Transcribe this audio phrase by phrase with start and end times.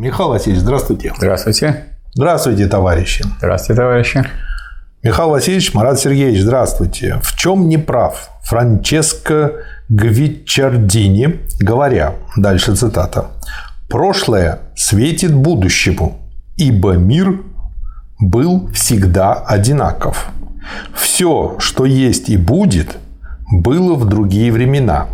[0.00, 1.12] Михаил Васильевич, здравствуйте.
[1.14, 1.84] Здравствуйте.
[2.14, 3.22] Здравствуйте, товарищи.
[3.36, 4.24] Здравствуйте, товарищи.
[5.02, 7.20] Михаил Васильевич, Марат Сергеевич, здравствуйте.
[7.22, 9.56] В чем не прав Франческо
[9.90, 13.26] Гвичардини, говоря, дальше цитата,
[13.90, 16.16] «Прошлое светит будущему,
[16.56, 17.42] ибо мир
[18.18, 20.30] был всегда одинаков.
[20.94, 22.96] Все, что есть и будет,
[23.52, 25.08] было в другие времена.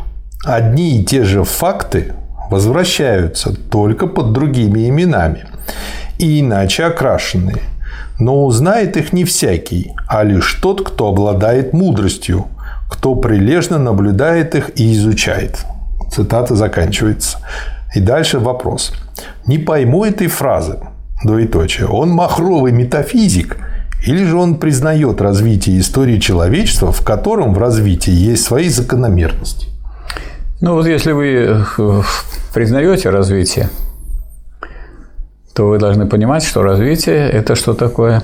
[0.45, 2.13] Одни и те же факты
[2.51, 5.47] возвращаются только под другими именами
[6.19, 7.63] и иначе окрашенные.
[8.19, 12.47] Но узнает их не всякий, а лишь тот, кто обладает мудростью,
[12.91, 15.65] кто прилежно наблюдает их и изучает.
[16.11, 17.39] Цитата заканчивается.
[17.95, 18.93] И дальше вопрос.
[19.47, 20.79] Не пойму этой фразы,
[21.25, 21.87] двоеточие.
[21.89, 23.59] Он махровый метафизик
[24.07, 29.69] или же он признает развитие истории человечества, в котором в развитии есть свои закономерности?
[30.61, 32.03] Ну вот если вы э,
[32.55, 33.69] признаете развитие,
[35.55, 38.23] то вы должны понимать, что развитие– это что такое?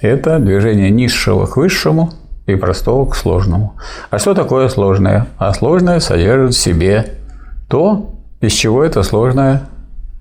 [0.00, 2.12] Это движение низшего к высшему
[2.46, 3.76] и простого к сложному.
[4.10, 5.26] А что такое сложное?
[5.38, 7.06] А сложное содержит в себе
[7.68, 9.62] то, из чего это сложное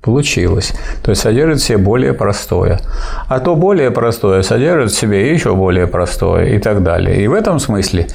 [0.02, 0.72] получилось.
[1.04, 2.80] То есть содержит в себе более простое.
[3.28, 7.22] А то более простое содержит в себе еще более простое и так далее.
[7.22, 8.08] И в этом смысле,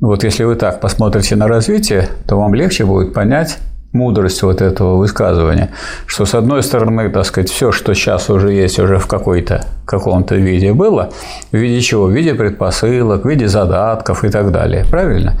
[0.00, 3.58] вот если вы так посмотрите на развитие, то вам легче будет понять,
[3.94, 5.70] мудрость вот этого высказывания,
[6.06, 10.34] что с одной стороны, так сказать, все, что сейчас уже есть, уже в какой-то каком-то
[10.34, 11.10] виде было,
[11.52, 12.06] в виде чего?
[12.06, 14.84] В виде предпосылок, в виде задатков и так далее.
[14.90, 15.34] Правильно?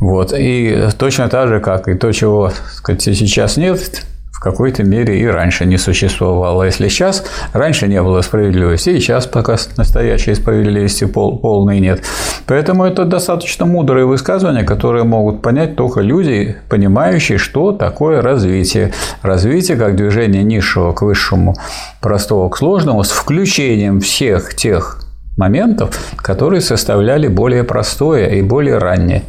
[0.00, 0.34] Вот.
[0.36, 4.04] И точно так же, как и то, чего так сказать, сейчас нет,
[4.44, 6.64] какой-то мере и раньше не существовало.
[6.64, 12.04] Если сейчас, раньше не было справедливости, и сейчас пока настоящей справедливости пол, полной нет.
[12.46, 18.92] Поэтому это достаточно мудрые высказывания, которые могут понять только люди, понимающие, что такое развитие.
[19.22, 21.56] Развитие как движение низшего к высшему,
[22.02, 25.00] простого к сложному, с включением всех тех
[25.38, 29.22] моментов, которые составляли более простое и более раннее.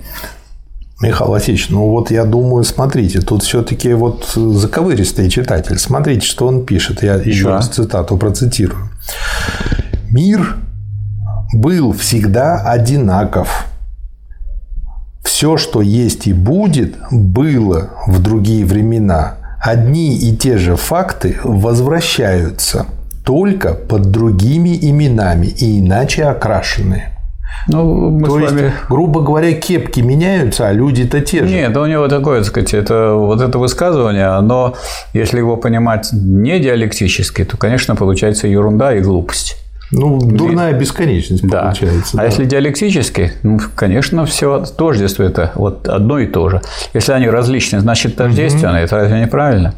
[1.01, 5.77] Михаил Васильевич, ну вот я думаю, смотрите, тут все-таки вот заковыристый читатель.
[5.77, 7.03] Смотрите, что он пишет.
[7.03, 7.49] Я еще да.
[7.51, 8.89] раз цитату процитирую.
[10.09, 10.55] Мир
[11.53, 13.65] был всегда одинаков.
[15.21, 19.35] Все, что есть и будет, было в другие времена.
[19.61, 22.85] Одни и те же факты возвращаются
[23.25, 27.14] только под другими именами и иначе окрашенные.
[27.67, 28.73] Ну, мы То есть, вами...
[28.89, 31.53] грубо говоря, кепки меняются, а люди-то те же.
[31.53, 34.75] Нет, у него такое, так сказать, это, вот это высказывание, оно,
[35.13, 39.57] если его понимать не диалектически, то, конечно, получается ерунда и глупость.
[39.91, 41.63] Ну, дурная бесконечность да.
[41.63, 42.17] получается.
[42.17, 42.25] А да.
[42.25, 46.61] если диалектически, ну, конечно, все тождество это вот одно и то же.
[46.93, 48.79] Если они различны, значит тождественны.
[48.79, 48.85] Угу.
[48.85, 49.75] Это разве неправильно?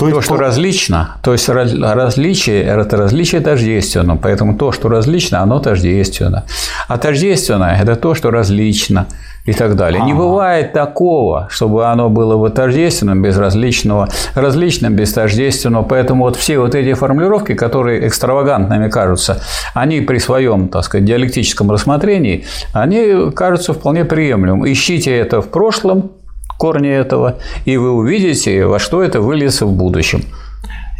[0.00, 0.40] То, есть, то что по...
[0.40, 6.44] различно, то есть различие– это различие тождественно, поэтому то, что различно, оно тождественно.
[6.88, 9.06] А тождественное– это то, что различно
[9.44, 10.00] и так далее.
[10.00, 10.06] А-а-а.
[10.06, 15.82] Не бывает такого, чтобы оно было вот тождественным без различного, различным без тождественного.
[15.82, 19.42] Поэтому вот все вот эти формулировки, которые экстравагантными кажутся,
[19.74, 24.70] они при своем, так сказать, диалектическом рассмотрении, они кажутся вполне приемлемым.
[24.70, 26.12] Ищите это в прошлом,
[26.60, 30.22] корни этого, и вы увидите, во что это выльется в будущем.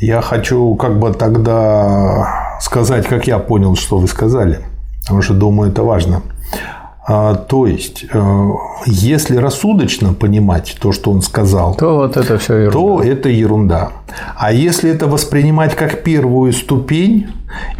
[0.00, 4.60] Я хочу как бы тогда сказать, как я понял, что вы сказали,
[5.02, 6.22] потому что думаю, это важно.
[7.12, 8.50] А, то есть, э,
[8.86, 12.78] если рассудочно понимать то, что он сказал, то вот это все ерунда.
[12.78, 13.90] То это ерунда.
[14.36, 17.26] А если это воспринимать как первую ступень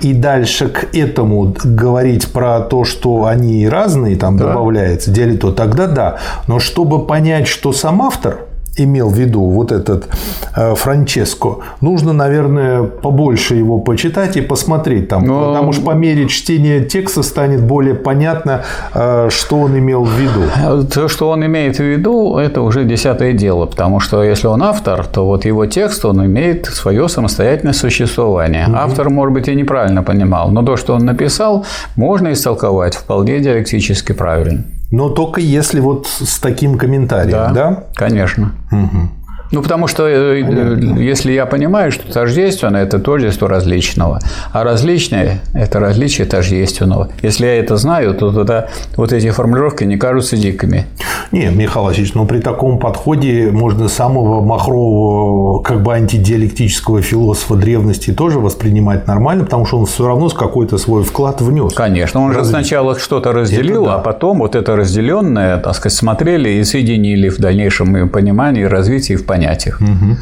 [0.00, 4.48] и дальше к этому говорить про то, что они разные, там да.
[4.48, 6.18] добавляется, делить, то тогда да.
[6.48, 10.08] Но чтобы понять, что сам автор имел в виду вот этот
[10.56, 15.48] э, Франческо, нужно, наверное, побольше его почитать и посмотреть там, Но...
[15.48, 18.62] потому что по мере чтения текста станет более понятно,
[18.94, 20.86] э, что он имел в виду.
[20.94, 25.06] То, что он имеет в виду, это уже десятое дело, потому что если он автор,
[25.06, 28.66] то вот его текст, он имеет свое самостоятельное существование.
[28.66, 28.76] Угу.
[28.76, 31.64] Автор, может быть, и неправильно понимал, но то, что он написал,
[31.96, 34.64] можно истолковать вполне диалектически правильно.
[34.90, 37.52] Но только если вот с таким комментарием, да?
[37.52, 37.84] да?
[37.94, 38.52] Конечно.
[38.72, 39.19] Угу.
[39.52, 41.00] Ну, потому что э, Понятно.
[41.00, 44.20] если я понимаю, что тождественно– это тождество различного,
[44.52, 47.08] а различное– это различие тождественного.
[47.22, 50.86] Если я это знаю, то тогда вот эти формулировки не кажутся дикими.
[51.32, 58.12] Нет, Михаил Васильевич, но при таком подходе можно самого махрового, как бы антидиалектического философа древности
[58.12, 61.74] тоже воспринимать нормально, потому что он все равно с какой-то свой вклад внес.
[61.74, 63.96] Конечно, он же сначала что-то разделил, да.
[63.96, 69.16] а потом вот это разделенное, так сказать, смотрели и соединили в дальнейшем понимании, развитии и
[69.16, 69.80] в понятии понятиях.
[69.80, 70.16] Угу.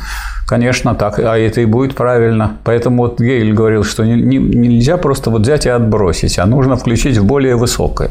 [0.47, 1.19] Конечно, так.
[1.19, 2.57] А это и будет правильно.
[2.65, 6.77] Поэтому вот Гегель говорил, что не, не, нельзя просто вот взять и отбросить, а нужно
[6.77, 8.11] включить в более высокое.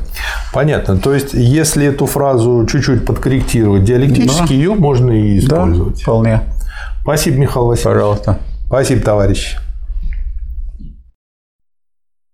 [0.53, 0.97] Понятно.
[0.97, 4.53] То есть, если эту фразу чуть-чуть подкорректировать диалектически, да.
[4.53, 5.95] ее можно и использовать.
[5.95, 6.41] Да, вполне.
[7.01, 7.93] Спасибо, Михаил Васильевич.
[7.93, 8.37] Пожалуйста.
[8.67, 9.57] Спасибо, товарищ.